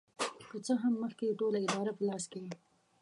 [0.49, 2.51] که څه هم مخکې یې ټوله اداره په لاس کې وه.